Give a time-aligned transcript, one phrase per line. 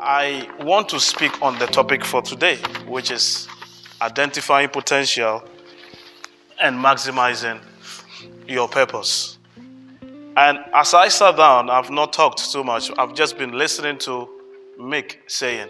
[0.00, 2.56] I want to speak on the topic for today,
[2.88, 3.46] which is
[4.02, 5.42] identifying potential
[6.60, 7.60] and maximizing
[8.48, 9.38] your purpose.
[10.36, 12.90] And as I sat down, I've not talked too much.
[12.98, 14.28] I've just been listening to
[14.80, 15.68] Mick saying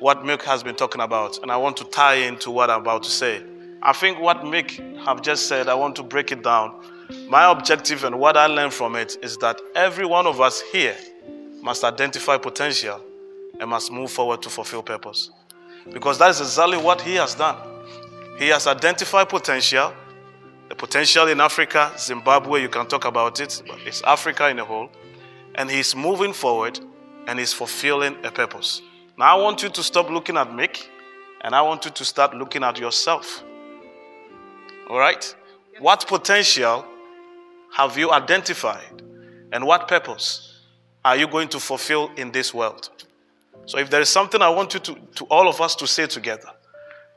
[0.00, 3.04] what Mick has been talking about, and I want to tie into what I'm about
[3.04, 3.44] to say.
[3.80, 6.74] I think what Mick have just said, I want to break it down.
[7.28, 10.96] My objective and what I learned from it is that every one of us here
[11.62, 13.00] must identify potential
[13.62, 15.30] and must move forward to fulfill purpose.
[15.92, 17.56] Because that is exactly what he has done.
[18.36, 19.94] He has identified potential,
[20.68, 24.64] the potential in Africa, Zimbabwe, you can talk about it, but it's Africa in a
[24.64, 24.90] whole.
[25.54, 26.80] And he's moving forward
[27.28, 28.82] and he's fulfilling a purpose.
[29.16, 30.88] Now, I want you to stop looking at Mick
[31.42, 33.44] and I want you to start looking at yourself.
[34.90, 35.34] All right?
[35.78, 36.84] What potential
[37.76, 39.02] have you identified?
[39.52, 40.62] And what purpose
[41.04, 42.88] are you going to fulfill in this world?
[43.66, 46.06] So, if there is something I want you to, to all of us to say
[46.06, 46.48] together,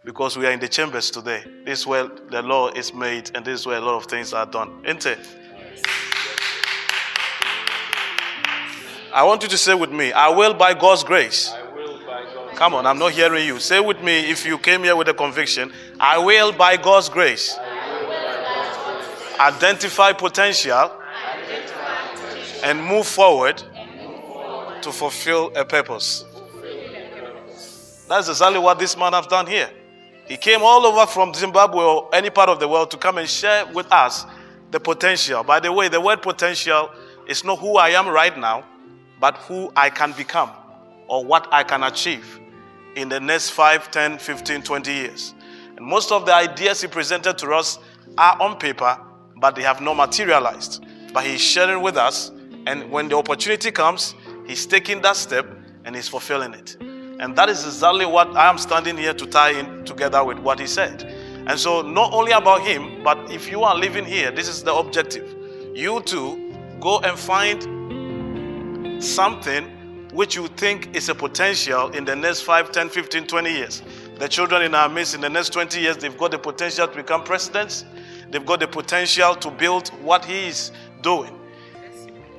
[0.03, 3.43] because we are in the chambers today, this is where the law is made and
[3.43, 5.19] this is where a lot of things are done, isn't it?
[9.11, 11.53] I want you to say with me, I will by God's grace.
[11.73, 13.59] will by God's Come on, I'm not hearing you.
[13.59, 17.57] Say with me if you came here with a conviction, I will by God's grace
[19.39, 20.91] identify potential
[22.63, 23.61] and move forward
[24.81, 26.25] to fulfill a purpose.
[28.07, 29.69] That's exactly what this man has done here.
[30.27, 33.29] He came all over from Zimbabwe or any part of the world to come and
[33.29, 34.25] share with us
[34.71, 35.43] the potential.
[35.43, 36.91] By the way, the word potential
[37.27, 38.63] is not who I am right now,
[39.19, 40.51] but who I can become
[41.07, 42.39] or what I can achieve
[42.95, 45.33] in the next 5, 10, 15, 20 years.
[45.77, 47.79] And most of the ideas he presented to us
[48.17, 48.99] are on paper,
[49.37, 50.83] but they have not materialized.
[51.13, 52.31] But he's sharing with us,
[52.65, 54.15] and when the opportunity comes,
[54.47, 55.45] he's taking that step
[55.83, 56.77] and he's fulfilling it.
[57.19, 60.59] And that is exactly what I am standing here to tie in together with what
[60.59, 61.03] he said.
[61.47, 64.73] And so, not only about him, but if you are living here, this is the
[64.73, 65.33] objective.
[65.73, 67.61] You too go and find
[69.03, 69.65] something
[70.11, 73.83] which you think is a potential in the next 5, 10, 15, 20 years.
[74.17, 76.95] The children in our midst, in the next 20 years, they've got the potential to
[76.95, 77.85] become presidents.
[78.31, 80.71] They've got the potential to build what he is
[81.01, 81.37] doing.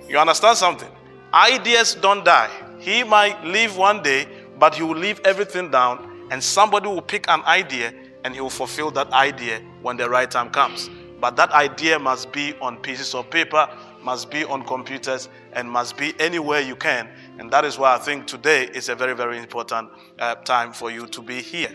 [0.09, 0.89] You understand something?
[1.35, 2.51] Ideas don't die.
[2.79, 4.27] He might leave one day,
[4.59, 7.93] but he will leave everything down, and somebody will pick an idea
[8.25, 10.91] and he will fulfill that idea when the right time comes.
[11.21, 13.69] But that idea must be on pieces of paper,
[14.03, 17.09] must be on computers, and must be anywhere you can.
[17.39, 20.91] And that is why I think today is a very, very important uh, time for
[20.91, 21.71] you to be here.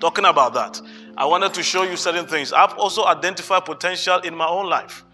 [0.00, 0.80] Talking about that,
[1.16, 2.52] I wanted to show you certain things.
[2.52, 5.04] I've also identified potential in my own life.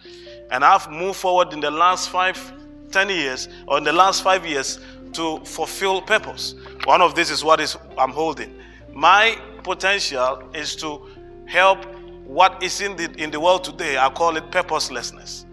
[0.51, 2.53] And I've moved forward in the last five,
[2.91, 4.81] ten years, or in the last five years
[5.15, 6.55] to fulfill purpose.
[6.85, 8.55] One of this is what is I'm holding.
[8.93, 11.09] My potential is to
[11.47, 11.85] help
[12.27, 13.97] what is in the in the world today.
[13.97, 15.47] I call it purposelessness.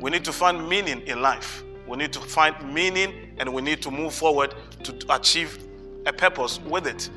[0.00, 1.62] We need to find meaning in life.
[1.86, 5.58] We need to find meaning and we need to move forward to achieve
[6.06, 7.10] a purpose with it.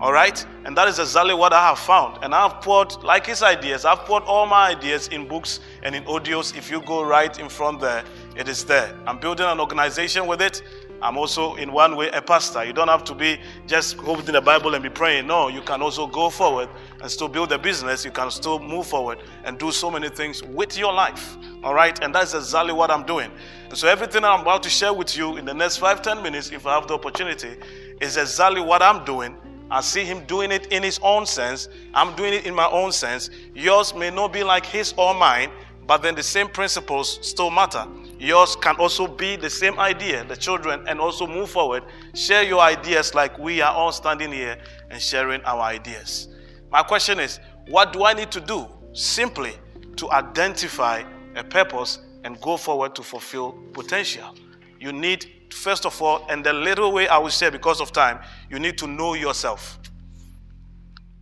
[0.00, 0.44] All right?
[0.64, 2.22] And that is exactly what I have found.
[2.24, 6.04] And I've poured, like his ideas, I've poured all my ideas in books and in
[6.04, 6.56] audios.
[6.56, 8.04] If you go right in front there,
[8.36, 8.94] it is there.
[9.06, 10.62] I'm building an organization with it.
[11.04, 12.64] I'm also, in one way, a pastor.
[12.64, 15.26] You don't have to be just holding the Bible and be praying.
[15.26, 16.70] No, you can also go forward
[17.02, 18.06] and still build a business.
[18.06, 21.36] You can still move forward and do so many things with your life.
[21.62, 22.02] All right?
[22.02, 23.30] And that's exactly what I'm doing.
[23.68, 26.50] And so, everything I'm about to share with you in the next five, ten minutes,
[26.50, 27.56] if I have the opportunity,
[28.00, 29.36] is exactly what I'm doing
[29.70, 31.68] I see him doing it in his own sense.
[31.94, 33.30] I'm doing it in my own sense.
[33.54, 35.50] Yours may not be like his or mine,
[35.86, 37.86] but then the same principles still matter.
[38.24, 41.82] Yours can also be the same idea, the children, and also move forward.
[42.14, 44.56] Share your ideas like we are all standing here
[44.90, 46.28] and sharing our ideas.
[46.70, 48.66] My question is what do I need to do?
[48.94, 49.52] Simply
[49.96, 51.02] to identify
[51.36, 54.34] a purpose and go forward to fulfill potential.
[54.80, 58.20] You need first of all, and the little way I will say because of time,
[58.48, 59.78] you need to know yourself.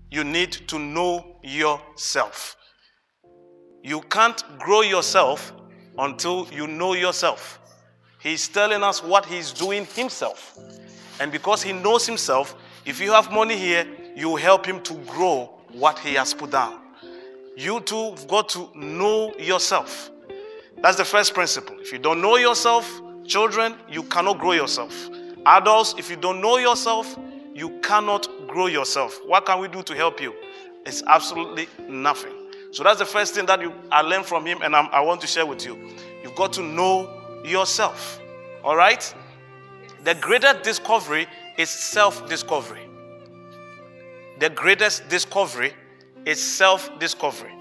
[0.08, 2.56] You need to know yourself.
[3.82, 5.52] You can't grow yourself
[5.98, 7.60] until you know yourself.
[8.18, 10.58] He's telling us what he's doing himself.
[11.20, 12.54] And because he knows himself,
[12.84, 13.86] if you have money here,
[14.16, 16.80] you help him to grow what he has put down.
[17.56, 20.10] You too got to know yourself.
[20.80, 21.78] That's the first principle.
[21.80, 25.08] If you don't know yourself, Children, you cannot grow yourself.
[25.46, 27.16] Adults, if you don't know yourself,
[27.54, 29.20] you cannot grow yourself.
[29.26, 30.34] What can we do to help you?
[30.84, 32.32] It's absolutely nothing.
[32.72, 35.20] So that's the first thing that you, I learned from him, and I'm, I want
[35.20, 35.90] to share with you.
[36.22, 38.18] You've got to know yourself.
[38.64, 39.14] All right?
[40.04, 41.26] The greatest discovery
[41.58, 42.80] is self discovery.
[44.40, 45.74] The greatest discovery
[46.24, 47.52] is self discovery.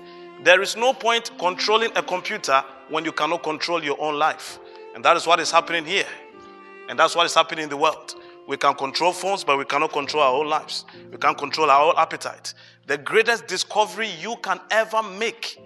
[0.43, 4.59] There is no point controlling a computer when you cannot control your own life.
[4.95, 6.07] And that is what is happening here.
[6.87, 8.15] And that's what is happening in the world.
[8.47, 10.85] We can control phones, but we cannot control our own lives.
[11.11, 12.53] We can't control our own appetite.
[12.91, 15.57] The greatest discovery you can ever make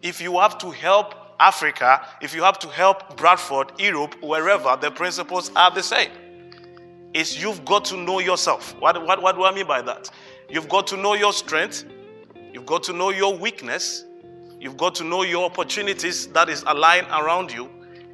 [0.00, 4.90] if you have to help Africa, if you have to help Bradford, Europe, wherever, the
[4.90, 6.10] principles are the same.
[7.12, 8.74] Is you've got to know yourself.
[8.80, 10.10] What, what, what do I mean by that?
[10.48, 11.84] You've got to know your strength,
[12.50, 14.06] you've got to know your weakness,
[14.58, 17.68] you've got to know your opportunities that is aligned around you,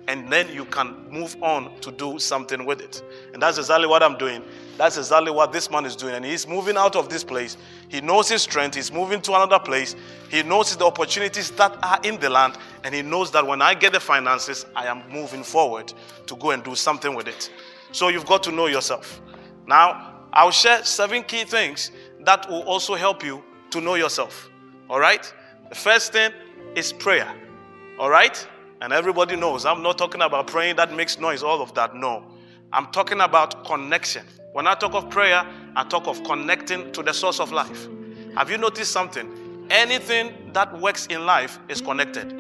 [0.09, 3.03] and then you can move on to do something with it.
[3.33, 4.43] And that's exactly what I'm doing.
[4.77, 6.15] That's exactly what this man is doing.
[6.15, 7.57] And he's moving out of this place.
[7.89, 8.77] He knows his strength.
[8.77, 9.97] He's moving to another place.
[10.31, 12.57] He knows the opportunities that are in the land.
[12.85, 15.93] And he knows that when I get the finances, I am moving forward
[16.27, 17.51] to go and do something with it.
[17.91, 19.21] So you've got to know yourself.
[19.67, 24.51] Now, I'll share seven key things that will also help you to know yourself.
[24.89, 25.33] All right?
[25.69, 26.31] The first thing
[26.77, 27.33] is prayer.
[27.99, 28.47] All right?
[28.81, 31.95] And everybody knows I'm not talking about praying that makes noise, all of that.
[31.95, 32.25] No.
[32.73, 34.27] I'm talking about connection.
[34.53, 35.47] When I talk of prayer,
[35.77, 37.89] I talk of connecting to the source of life.
[38.37, 39.67] Have you noticed something?
[39.71, 42.33] Anything that works in life is connected.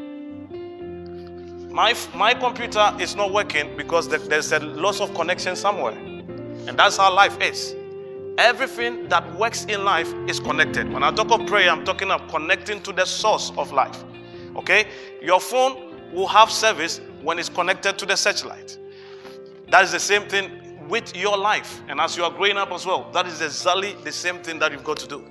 [1.70, 5.92] My, my computer is not working because there's a loss of connection somewhere.
[5.92, 7.74] And that's how life is.
[8.38, 10.92] Everything that works in life is connected.
[10.92, 14.04] When I talk of prayer, I'm talking of connecting to the source of life.
[14.56, 14.86] Okay?
[15.22, 18.78] Your phone will have service when it's connected to the searchlight.
[19.70, 21.80] That is the same thing with your life.
[21.88, 24.72] And as you are growing up as well, that is exactly the same thing that
[24.72, 25.24] you've got to do.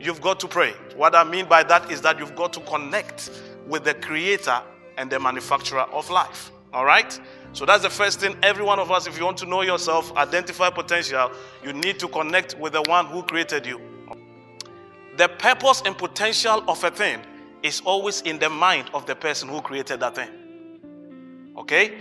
[0.00, 0.72] You've got to pray.
[0.96, 3.30] What I mean by that is that you've got to connect
[3.66, 4.60] with the creator
[4.96, 6.50] and the manufacturer of life.
[6.72, 7.18] All right?
[7.52, 8.36] So that's the first thing.
[8.42, 11.30] Every one of us, if you want to know yourself, identify potential,
[11.64, 13.80] you need to connect with the one who created you.
[15.16, 17.20] The purpose and potential of a thing
[17.66, 20.30] is always in the mind of the person who created that thing.
[21.56, 21.98] Okay?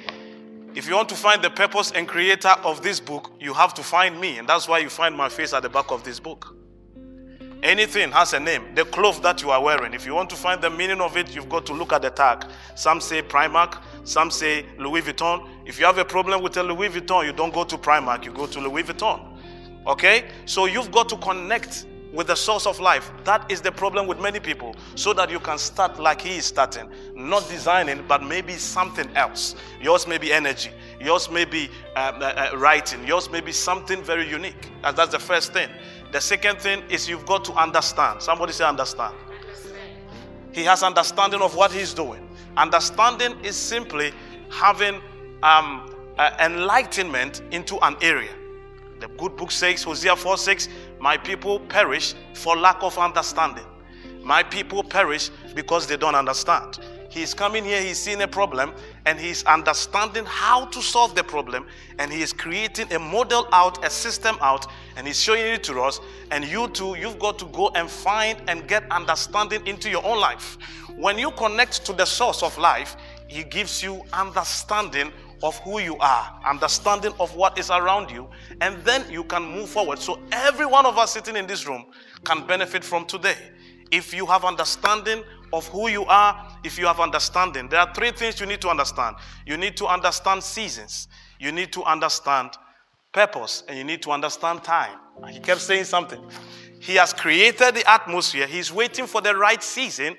[0.76, 3.84] If you want to find the purpose and creator of this book, you have to
[3.84, 4.38] find me.
[4.38, 6.54] And that's why you find my face at the back of this book.
[7.64, 8.76] Anything has a name.
[8.76, 11.34] The cloth that you are wearing, if you want to find the meaning of it,
[11.34, 12.46] you've got to look at the tag.
[12.76, 15.50] Some say Primark, some say Louis Vuitton.
[15.66, 18.32] If you have a problem with a Louis Vuitton, you don't go to Primark, you
[18.32, 19.40] go to Louis Vuitton.
[19.88, 20.26] Okay?
[20.46, 21.86] So you've got to connect
[22.16, 23.12] with the source of life.
[23.26, 24.76] That is the problem with many people.
[24.96, 29.56] So that you can start like he is starting, not designing, but maybe something else.
[29.82, 31.66] Yours may be energy, yours may be
[31.96, 34.72] um, uh, uh, writing, yours may be something very unique.
[34.82, 35.70] That's the first thing.
[36.12, 38.22] The second thing is you've got to understand.
[38.22, 39.16] Somebody say, understand.
[40.54, 42.30] He has understanding of what he's doing.
[42.56, 44.14] Understanding is simply
[44.50, 45.02] having
[45.44, 48.32] um, uh, enlightenment into an area.
[49.00, 50.70] The good book says, Hosea 4 6,
[51.06, 53.68] My people perish for lack of understanding.
[54.24, 56.80] My people perish because they don't understand.
[57.12, 58.74] He's coming here, he's seeing a problem,
[59.06, 61.68] and he's understanding how to solve the problem,
[62.00, 64.66] and he is creating a model out, a system out,
[64.98, 66.00] and he's showing it to us.
[66.32, 70.20] And you too, you've got to go and find and get understanding into your own
[70.20, 70.58] life.
[70.96, 75.12] When you connect to the source of life, he gives you understanding
[75.44, 78.28] of who you are, understanding of what is around you,
[78.62, 80.00] and then you can move forward.
[80.00, 81.86] So, every one of us sitting in this room
[82.24, 83.38] can benefit from today.
[83.92, 88.12] If you have understanding of who you are, if you have understanding, there are three
[88.12, 89.18] things you need to understand.
[89.46, 91.08] You need to understand seasons,
[91.40, 92.52] you need to understand
[93.12, 94.98] purpose, and you need to understand time.
[95.30, 96.22] He kept saying something.
[96.80, 100.18] He has created the atmosphere, he's waiting for the right season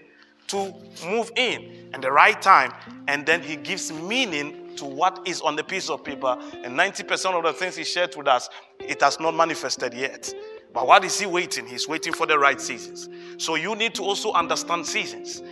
[0.48, 0.74] to
[1.04, 2.72] move in at the right time,
[3.08, 7.34] and then he gives meaning to what is on the piece of paper, and 90%
[7.34, 8.48] of the things he shared with us,
[8.80, 10.32] it has not manifested yet.
[10.72, 11.66] But what is he waiting?
[11.66, 13.08] He's waiting for the right seasons.
[13.38, 15.42] So you need to also understand seasons.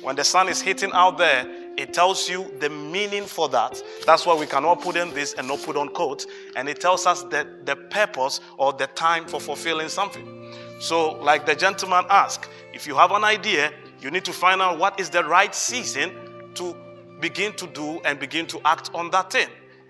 [0.00, 1.44] When the sun is hitting out there,
[1.76, 3.82] it tells you the meaning for that.
[4.06, 6.26] That's why we cannot put in this and not put on coat.
[6.54, 10.54] And it tells us that the purpose or the time for fulfilling something.
[10.78, 13.72] So, like the gentleman asked, if you have an idea,
[14.04, 16.12] you need to find out what is the right season
[16.52, 16.76] to
[17.20, 19.48] begin to do and begin to act on that thing.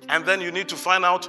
[0.09, 1.29] And then you need to find out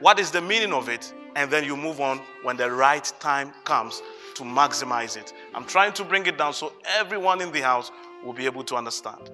[0.00, 3.52] what is the meaning of it, and then you move on when the right time
[3.62, 4.02] comes
[4.34, 5.32] to maximize it.
[5.54, 7.92] I'm trying to bring it down so everyone in the house
[8.24, 9.30] will be able to understand.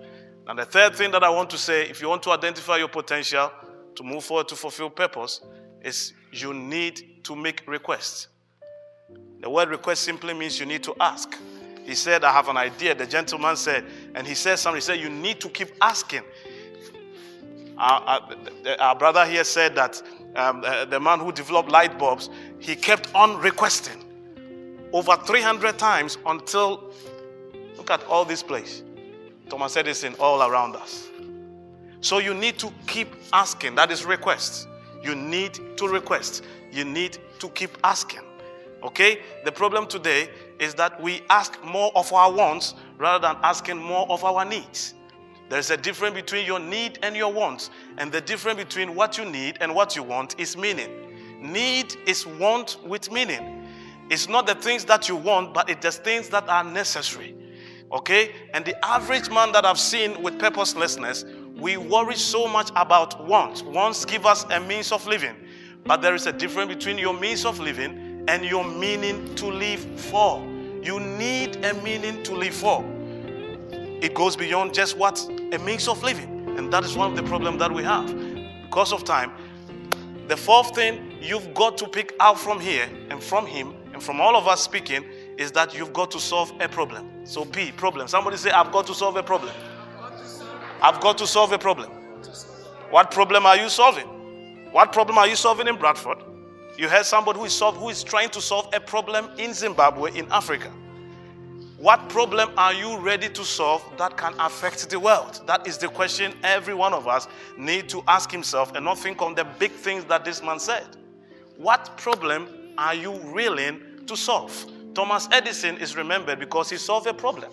[0.47, 2.89] And the third thing that I want to say if you want to identify your
[2.89, 3.51] potential
[3.95, 5.41] to move forward to fulfill purpose,
[5.81, 8.29] is you need to make requests.
[9.41, 11.35] The word request simply means you need to ask.
[11.85, 12.95] He said, I have an idea.
[12.95, 13.85] The gentleman said,
[14.15, 14.77] and he said something.
[14.77, 16.23] He said, You need to keep asking.
[17.77, 18.21] Our, our,
[18.79, 20.01] our brother here said that
[20.37, 24.05] um, uh, the man who developed light bulbs, he kept on requesting
[24.93, 26.93] over 300 times until,
[27.77, 28.83] look at all this place.
[29.49, 31.09] Thomas Edison all around us.
[32.01, 33.75] So you need to keep asking.
[33.77, 34.69] That is request.
[35.03, 36.45] You need to request.
[36.71, 38.23] You need to keep asking.
[38.83, 39.21] Okay?
[39.45, 40.29] The problem today
[40.59, 44.95] is that we ask more of our wants rather than asking more of our needs.
[45.49, 47.71] There's a difference between your need and your wants.
[47.99, 50.91] And the difference between what you need and what you want is meaning.
[51.43, 53.69] Need is want with meaning.
[54.09, 57.37] It's not the things that you want, but it's the things that are necessary.
[57.93, 58.33] Okay?
[58.55, 61.25] And the average man that I've seen with purposelessness,
[61.57, 63.63] we worry so much about wants.
[63.63, 65.35] Wants give us a means of living.
[65.85, 69.81] But there is a difference between your means of living and your meaning to live
[70.01, 70.41] for.
[70.83, 72.85] You need a meaning to live for.
[73.73, 75.21] It goes beyond just what
[75.53, 76.57] a means of living.
[76.57, 78.07] And that is one of the problems that we have.
[78.65, 79.33] Because of time,
[80.29, 84.21] the fourth thing you've got to pick out from here and from him and from
[84.21, 85.05] all of us speaking
[85.39, 87.25] is that you've got to solve a problem.
[87.25, 88.09] So, P, problem.
[88.09, 89.55] Somebody say, I've got to solve a problem.
[90.81, 91.91] I've got to solve a problem.
[92.91, 94.07] What problem are you solving?
[94.73, 96.19] What problem are you solving in Bradford?
[96.79, 100.31] You heard somebody who is, who is trying to solve a problem in Zimbabwe, in
[100.33, 100.71] Africa.
[101.77, 105.41] What problem are you ready to solve that can affect the world?
[105.47, 107.27] That is the question every one of us
[107.59, 110.87] need to ask himself and not think on the big things that this man said.
[111.57, 112.49] What problem
[112.79, 114.67] are you willing to solve?
[114.95, 117.51] Thomas Edison is remembered because he solved a problem.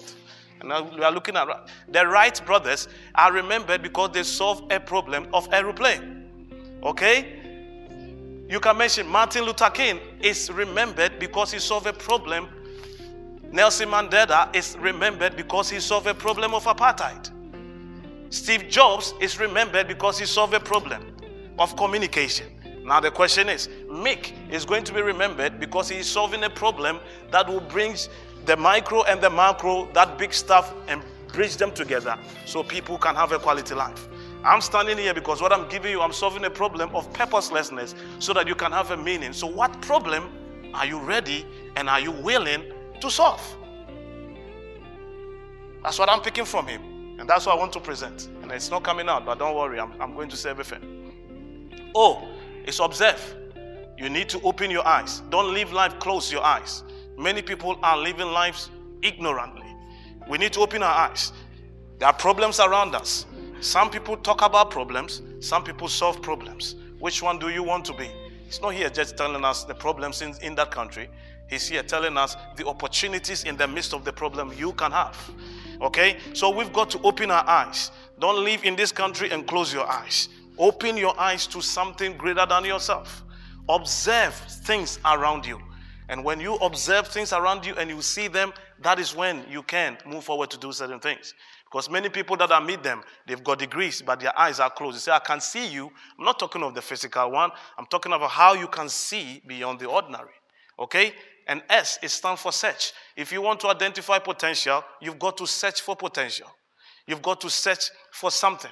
[0.59, 1.47] And now we are looking at
[1.87, 6.29] the Wright brothers are remembered because they solved a problem of aeroplane.
[6.83, 7.38] Okay?
[8.49, 12.49] You can mention Martin Luther King is remembered because he solved a problem
[13.51, 17.31] Nelson Mandela is remembered because he solved a problem of apartheid.
[18.29, 21.15] Steve Jobs is remembered because he solved a problem
[21.57, 22.47] of communication.
[22.83, 26.49] Now the question is, Mick is going to be remembered because he is solving a
[26.49, 26.99] problem
[27.31, 27.95] that will bring
[28.45, 31.01] the micro and the macro, that big stuff, and
[31.33, 34.07] bridge them together so people can have a quality life.
[34.43, 38.33] I'm standing here because what I'm giving you, I'm solving a problem of purposelessness so
[38.33, 39.33] that you can have a meaning.
[39.33, 40.29] So, what problem
[40.73, 42.63] are you ready and are you willing
[43.01, 43.41] to solve.
[45.83, 46.81] That's what I'm picking from him.
[47.19, 48.29] And that's what I want to present.
[48.41, 51.91] And it's not coming out, but don't worry, I'm, I'm going to say everything.
[51.95, 52.27] Oh,
[52.65, 53.35] it's observe.
[53.97, 55.21] You need to open your eyes.
[55.29, 56.83] Don't live life close your eyes.
[57.17, 58.69] Many people are living lives
[59.01, 59.65] ignorantly.
[60.29, 61.33] We need to open our eyes.
[61.97, 63.25] There are problems around us.
[63.61, 66.75] Some people talk about problems, some people solve problems.
[66.99, 68.09] Which one do you want to be?
[68.45, 71.09] He's not here just telling us the problems in, in that country.
[71.49, 75.17] He's here telling us the opportunities in the midst of the problem you can have.
[75.81, 76.17] Okay?
[76.33, 77.91] So we've got to open our eyes.
[78.19, 80.29] Don't live in this country and close your eyes.
[80.57, 83.23] Open your eyes to something greater than yourself.
[83.67, 85.59] Observe things around you.
[86.09, 88.51] And when you observe things around you and you see them,
[88.81, 91.33] that is when you can move forward to do certain things.
[91.71, 94.97] Because many people that I meet them, they've got degrees, but their eyes are closed.
[94.97, 95.91] They say, I can't see you.
[96.17, 97.51] I'm not talking of the physical one.
[97.77, 100.33] I'm talking about how you can see beyond the ordinary.
[100.79, 101.13] Okay?
[101.47, 102.91] And S it stands for search.
[103.15, 106.47] If you want to identify potential, you've got to search for potential.
[107.05, 108.71] You've got to search for something.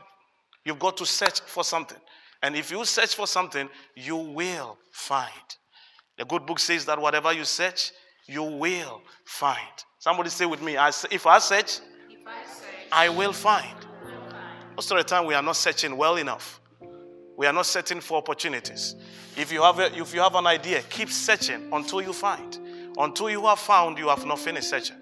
[0.66, 1.98] You've got to search for something.
[2.42, 5.32] And if you search for something, you will find.
[6.18, 7.92] The good book says that whatever you search,
[8.28, 9.84] you will find.
[10.00, 11.80] Somebody say with me, I, if I search,
[12.92, 13.76] I, will find.
[14.76, 16.60] Most of the time, we are not searching well enough.
[17.36, 18.96] We are not searching for opportunities.
[19.36, 22.58] If you have, a, if you have an idea, keep searching until you find.
[22.98, 24.98] Until you have found, you have not finished searching.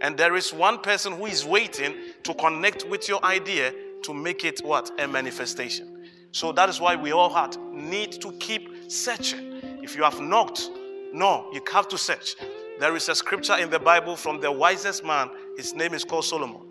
[0.00, 4.44] And there is one person who is waiting to connect with your idea to make
[4.44, 4.90] it what?
[4.98, 6.08] A manifestation.
[6.32, 9.60] So that is why we all had need to keep searching.
[9.82, 10.70] If you have knocked,
[11.12, 12.36] no, you have to search.
[12.78, 15.30] There is a scripture in the Bible from the wisest man.
[15.56, 16.65] His name is called Solomon.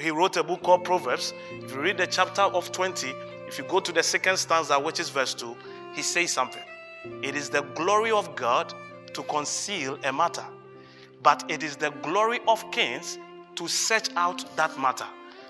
[0.00, 1.34] He wrote a book called Proverbs.
[1.50, 3.12] If you read the chapter of 20,
[3.46, 5.56] if you go to the second stanza, which is verse 2,
[5.94, 6.62] he says something.
[7.22, 8.72] It is the glory of God
[9.12, 10.44] to conceal a matter,
[11.22, 13.18] but it is the glory of kings
[13.56, 15.06] to search out that matter.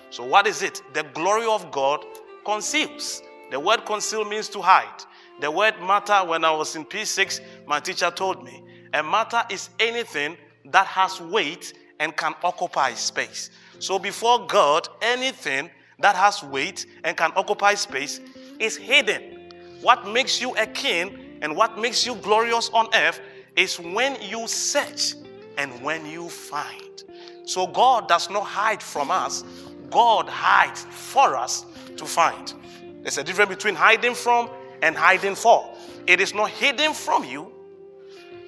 [0.09, 0.81] So, what is it?
[0.93, 2.05] The glory of God
[2.45, 3.21] conceals.
[3.51, 5.03] The word conceal means to hide.
[5.39, 8.63] The word matter, when I was in P6, my teacher told me
[8.93, 13.49] a matter is anything that has weight and can occupy space.
[13.79, 15.69] So, before God, anything
[15.99, 18.19] that has weight and can occupy space
[18.59, 19.51] is hidden.
[19.81, 23.19] What makes you a king and what makes you glorious on earth
[23.55, 25.15] is when you search
[25.57, 27.03] and when you find.
[27.45, 29.43] So God does not hide from us,
[29.89, 31.65] God hides for us
[31.97, 32.53] to find.
[33.01, 34.49] There's a difference between hiding from
[34.81, 35.75] and hiding for.
[36.07, 37.51] It is not hidden from you,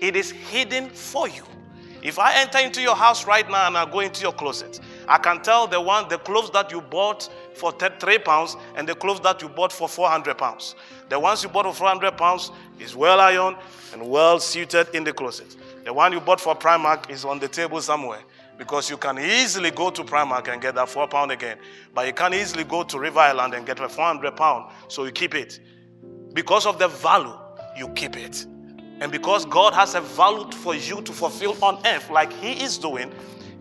[0.02, 1.44] it is hidden for you.
[2.05, 5.17] If I enter into your house right now and I go into your closet, I
[5.17, 9.21] can tell the one the clothes that you bought for three pounds and the clothes
[9.21, 10.75] that you bought for 400 pounds.
[11.09, 13.57] The ones you bought for 400 pounds is well ironed
[13.91, 15.55] and well suited in the closet.
[15.83, 18.21] The one you bought for Primark is on the table somewhere
[18.55, 21.57] because you can easily go to Primark and get that four pound again,
[21.95, 25.12] but you can't easily go to River Island and get a 400 pound, so you
[25.12, 25.59] keep it.
[26.33, 27.33] Because of the value,
[27.75, 28.45] you keep it.
[29.02, 32.78] And because God has a value for you to fulfill on earth, like He is
[32.78, 33.12] doing,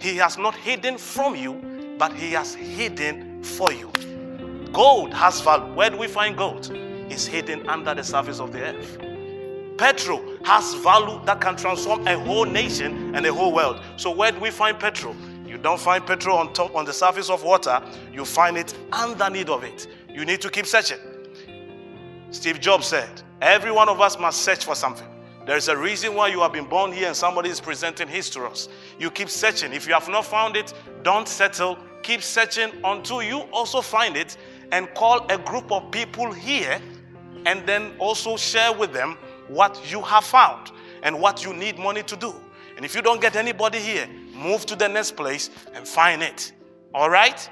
[0.01, 3.91] He has not hidden from you, but He has hidden for you.
[4.73, 5.73] Gold has value.
[5.75, 6.71] Where do we find gold?
[6.73, 8.99] It's hidden under the surface of the earth.
[9.77, 13.81] Petrol has value that can transform a whole nation and a whole world.
[13.97, 15.17] So where do we find petrol?
[15.47, 19.49] You don't find petrol on top on the surface of water, you find it underneath
[19.49, 19.89] of it.
[20.09, 20.99] You need to keep searching.
[22.31, 25.07] Steve Jobs said, Every one of us must search for something.
[25.47, 28.31] There is a reason why you have been born here and somebody is presenting his
[28.31, 28.69] to us.
[28.99, 29.75] You keep searching.
[29.75, 30.73] If you have not found it,
[31.03, 31.77] don't settle.
[32.03, 34.39] Keep searching until you also find it
[34.73, 36.81] and call a group of people here
[37.45, 40.73] and then also share with them what you have found
[41.03, 42.35] and what you need money to do.
[42.77, 46.53] And if you don't get anybody here, move to the next place and find it.
[46.95, 47.49] All right?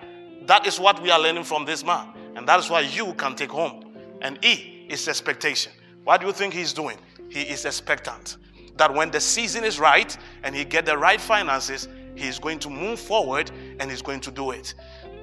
[0.47, 2.09] That is what we are learning from this man.
[2.37, 3.95] And that is why you can take home.
[4.23, 5.73] And E is expectation.
[6.05, 6.97] What do you think he's doing?
[7.33, 8.37] He is expectant.
[8.77, 12.59] That when the season is right and he get the right finances, he is going
[12.59, 14.75] to move forward and he's going to do it.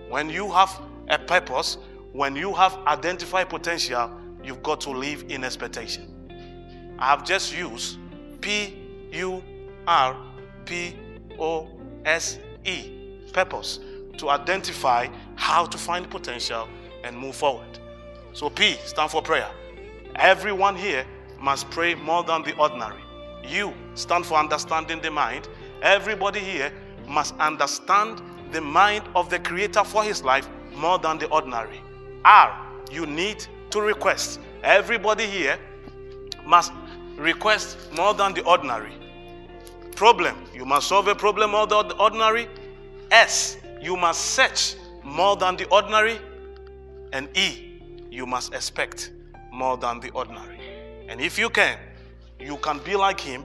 [0.10, 1.78] When you have a purpose,
[2.12, 4.12] when you have identified potential,
[4.44, 6.96] you've got to live in expectation.
[6.98, 8.00] I have just used
[8.42, 8.74] P
[9.12, 9.44] U
[9.86, 10.18] R
[10.66, 10.96] P
[11.38, 11.70] O
[12.06, 13.82] S E, purpose,
[14.18, 16.68] to identify how to find potential
[17.04, 17.80] and move forward.
[18.34, 19.52] So P stand for prayer.
[20.16, 21.06] Everyone here
[21.42, 23.02] must pray more than the ordinary.
[23.44, 25.48] You stand for understanding the mind.
[25.82, 26.72] Everybody here
[27.08, 28.22] must understand
[28.52, 31.82] the mind of the Creator for his life more than the ordinary.
[32.26, 34.40] R, you need to request.
[34.64, 35.58] Everybody here
[36.46, 36.72] must
[37.18, 38.94] request more than the ordinary.
[39.96, 42.48] Problem, you must solve a problem more than the ordinary.
[43.12, 46.18] S, you must search more than the ordinary.
[47.14, 49.12] And E, you must expect
[49.52, 50.69] more than the ordinary.
[51.10, 51.80] And if you can,
[52.40, 53.44] you can be like him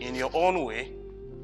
[0.00, 0.92] in your own way,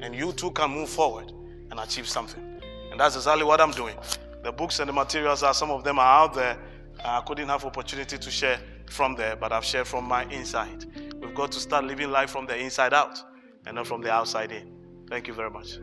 [0.01, 1.31] and you too can move forward
[1.71, 2.61] and achieve something.
[2.91, 3.95] And that's exactly what I'm doing.
[4.43, 6.57] The books and the materials are some of them are out there.
[7.05, 10.85] I couldn't have opportunity to share from there, but I've shared from my inside.
[11.21, 13.23] We've got to start living life from the inside out
[13.65, 14.73] and not from the outside in.
[15.09, 15.77] Thank you very much.